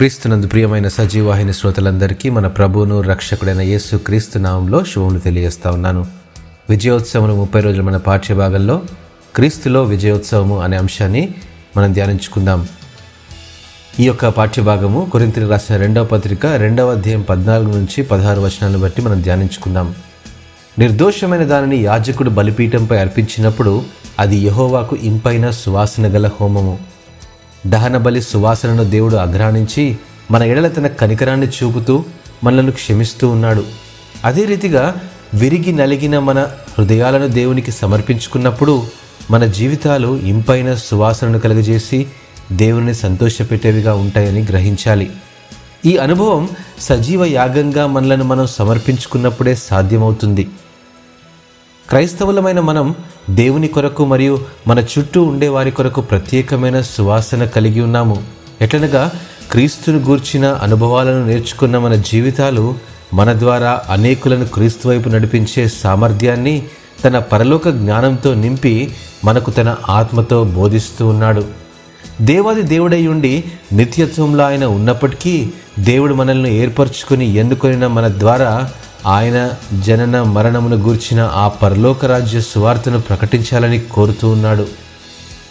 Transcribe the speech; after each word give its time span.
క్రీస్తునందు 0.00 0.46
ప్రియమైన 0.46 0.88
సజీవాహిని 0.88 1.52
శ్రోతలందరికీ 1.52 2.30
మన 2.30 2.46
ప్రభువును 2.46 3.00
రక్షకుడైన 3.00 3.60
యేసు 3.60 3.96
క్రీస్తు 3.96 4.38
నామంలో 4.38 4.84
శుభములు 4.84 5.18
తెలియజేస్తా 5.18 5.70
ఉన్నాను. 5.70 6.06
విజయోత్సవం 6.70 7.38
ముప్పై 7.38 7.60
రోజుల 7.60 7.80
మన 7.80 7.96
పాఠ్యభాగంలో 7.96 8.82
క్రీస్తులో 9.34 9.82
విజయోత్సవము 9.82 10.60
అనే 10.60 10.76
అంశాన్ని 10.76 11.28
మనం 11.76 11.92
ధ్యానించుకుందాం. 11.92 12.68
ఈ 14.00 14.04
యొక్క 14.04 14.28
పాఠ్యభాగము 14.28 15.08
కొరింతలు 15.12 15.48
రాసిన 15.48 15.76
రెండవ 15.76 16.04
పత్రిక 16.04 16.46
రెండవ 16.46 16.90
అధ్యాయం 16.90 17.20
పద్నాలుగు 17.20 17.76
నుంచి 17.76 18.02
పదహారు 18.02 18.40
వచనాలను 18.40 18.78
బట్టి 18.78 19.02
మనం 19.02 19.22
ధ్యానించుకుందాం. 19.22 19.94
నిర్దోషమైన 20.78 21.44
దానిని 21.44 21.84
యాజకుడు 21.84 22.30
బలిపీఠంపై 22.30 22.98
అర్పించినప్పుడు 22.98 23.82
అది 24.18 24.36
యహోవాకు 24.36 24.96
ఇంపైన 24.96 25.50
సువాసన 25.50 26.06
గల 26.06 26.30
హోమము. 26.40 26.89
దహనబలి 27.66 28.22
సువాసనను 28.22 28.84
దేవుడు 28.84 29.16
అగ్రాణించి 29.16 29.98
మన 30.30 30.42
ఎడల 30.42 30.68
తన 30.68 30.86
కనికరాన్ని 30.86 31.46
చూపుతూ 31.46 32.04
మనలను 32.44 32.72
క్షమిస్తూ 32.72 33.28
ఉన్నాడు. 33.28 33.64
అదే 34.24 34.44
రీతిగా 34.44 34.94
విరిగి 35.34 35.72
నలిగిన 35.72 36.18
మన 36.18 36.48
హృదయాలను 36.78 37.28
దేవునికి 37.28 37.72
సమర్పించుకున్నప్పుడు 37.72 38.86
మన 39.30 39.46
జీవితాలు 39.46 40.16
ఇంపైన 40.16 40.74
సువాసనను 40.74 41.40
కలుగజేసి 41.40 42.06
దేవుని 42.52 42.94
సంతోషపెట్టేవిగా 42.94 43.94
ఉంటాయని 43.94 44.42
గ్రహించాలి. 44.42 45.10
ఈ 45.86 45.96
అనుభవం 45.96 46.48
సజీవ 46.80 47.24
యాగంగా 47.24 47.86
మనలను 47.86 48.24
మనం 48.24 48.46
సమర్పించుకున్నప్పుడే 48.46 49.54
సాధ్యమవుతుంది. 49.54 50.50
క్రైస్తవులమైన 51.88 52.60
మనం 52.60 52.94
దేవుని 53.34 53.68
కొరకు 53.68 54.04
మరియు 54.04 54.38
మన 54.68 54.78
చుట్టూ 54.78 55.22
ఉండే 55.22 55.48
వారి 55.48 55.70
కొరకు 55.70 56.00
ప్రత్యేకమైన 56.00 56.80
సువాసన 56.80 57.44
కలిగి 57.44 57.80
ఉన్నాము. 57.80 58.22
ఎట్లనగా 58.60 59.12
క్రీస్తును 59.50 59.98
గూర్చిన 59.98 60.46
అనుభవాలను 60.46 61.26
నేర్చుకున్న 61.26 61.78
మన 61.78 61.94
జీవితాలు 61.94 62.74
మన 63.14 63.32
ద్వారా 63.32 63.82
అనేకులను 63.90 64.44
క్రీస్తు 64.44 64.88
వైపు 64.88 65.08
నడిపించే 65.08 65.68
సామర్థ్యాన్ని 65.68 66.62
తన 67.04 67.18
పరలోక 67.18 67.68
జ్ఞానంతో 67.68 68.34
నింపి 68.34 68.94
మనకు 69.24 69.50
తన 69.50 69.76
ఆత్మతో 69.88 70.44
బోధిస్తూ 70.44 71.08
ఉన్నాడు. 71.08 71.44
దేవాది 72.20 72.62
దేవుడై 72.62 73.06
ఉండి 73.06 73.44
నిత్యత్వంలో 73.72 74.44
ఆయన 74.44 74.64
ఉన్నప్పటికీ 74.64 75.50
దేవుడు 75.78 76.14
మనల్ని 76.14 76.56
ఏర్పరచుకుని 76.56 77.34
ఎన్నుకొనిన 77.34 77.86
మన 77.86 78.08
ద్వారా 78.08 78.70
ఆయన 79.06 79.50
జనన 79.80 80.22
మరణమును 80.22 80.76
గూర్చిన 80.76 81.30
ఆ 81.34 81.48
పరలోక 81.48 82.04
రాజ్య 82.04 82.40
సువార్తను 82.40 83.00
ప్రకటించాలని 83.00 83.80
కోరుతూ 83.80 84.28
ఉన్నాడు. 84.28 84.66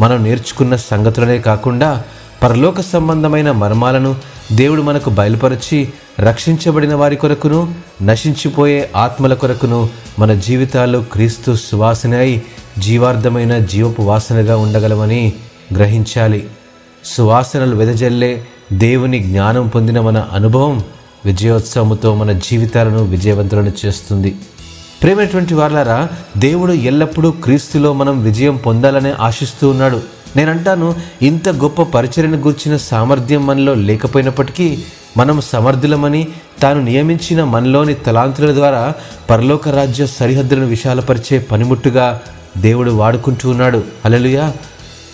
మనం 0.00 0.24
నేర్చుకున్న 0.24 0.76
సంగతులనే 0.76 1.38
కాకుండా 1.38 2.02
పరలోక 2.42 2.80
సంబంధమైన 2.80 3.50
మర్మాలను 3.50 4.16
దేవుడు 4.52 4.82
మనకు 4.82 5.10
బయలుపరిచి 5.10 5.92
రక్షించబడిన 6.20 6.94
వారి 6.94 7.16
కొరకును 7.16 7.74
నశించిపోయే 8.02 8.90
ఆత్మల 8.96 9.34
కొరకును 9.34 9.88
మన 10.18 10.34
జీవితాల్లో 10.34 11.00
క్రీస్తు 11.00 11.54
సువాసన 11.54 12.14
అయి 12.14 12.42
జీవార్థమైన 12.78 13.58
జీవపు 13.58 14.02
వాసనగా 14.02 14.56
ఉండగలమని 14.56 15.32
గ్రహించాలి. 15.74 16.48
సువాసనలు 17.04 17.76
వెదజల్లే 17.76 18.44
దేవుని 18.72 19.18
జ్ఞానం 19.18 19.68
పొందిన 19.68 20.00
మన 20.00 20.28
అనుభవం 20.32 20.84
విజయోత్సవముతో 21.24 22.14
మన 22.14 22.32
జీవితాలను 22.32 23.04
విజయవంతులను 23.04 23.72
చేస్తుంది. 23.86 24.36
ప్రేమైనటువంటి 25.02 25.54
వాళ్ళారా 25.54 26.08
దేవుడు 26.36 26.72
ఎల్లప్పుడూ 26.72 27.30
క్రీస్తులో 27.30 27.92
మనం 27.92 28.22
విజయం 28.22 28.56
పొందాలని 28.56 29.12
ఆశిస్తూ 29.20 29.68
ఉన్నాడు. 29.68 30.00
నేనంటాను 30.36 30.94
ఇంత 31.22 31.48
గొప్ప 31.48 31.82
పరిచర్యను 31.82 32.36
గుర్చిన 32.36 32.76
సామర్థ్యం 32.76 33.46
మనలో 33.46 33.74
లేకపోయినప్పటికీ 33.74 34.78
మనం 35.16 35.40
సమర్థులమని 35.40 36.28
తాను 36.62 36.80
నియమించిన 36.82 37.44
మనలోని 37.44 37.94
తలాంతుల 37.94 38.54
ద్వారా 38.54 38.92
పరలోక 39.30 39.68
రాజ్య 39.68 40.06
సరిహద్దులను 40.06 40.66
విశాలపరిచే 40.66 41.38
పనిముట్టుగా 41.38 42.20
దేవుడు 42.58 42.90
వాడుకుంటూ 42.90 43.50
ఉన్నాడు. 43.50 43.84
అలలుయా 44.04 44.54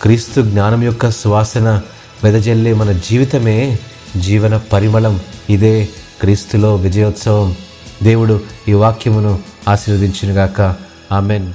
క్రీస్తు 0.03 0.41
జ్ఞానం 0.41 0.83
యొక్క 0.83 1.11
సువాసన 1.11 1.81
వెదజల్లే 2.25 2.73
మన 2.73 2.93
జీవితమే 2.93 3.79
జీవన 4.21 4.57
పరిమళం. 4.57 5.21
ఇదే 5.51 5.89
క్రీస్తులో 6.21 6.75
విజయోత్సవం. 6.75 7.57
దేవుడు 8.03 8.41
ఈ 8.69 8.73
వాక్యమును 8.73 9.39
ఆశీర్వదించినగాక. 9.69 10.75
ఆమెన్. 11.13 11.53